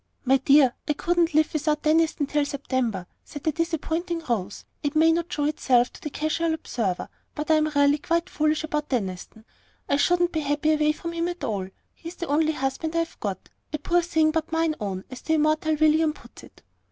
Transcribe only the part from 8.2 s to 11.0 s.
foolish about Deniston. I shouldn't be happy away